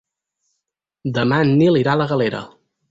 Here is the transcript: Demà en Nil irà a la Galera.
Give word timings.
Demà 1.19 1.41
en 1.47 1.55
Nil 1.61 1.81
irà 1.85 1.95
a 1.97 2.05
la 2.05 2.11
Galera. 2.15 2.43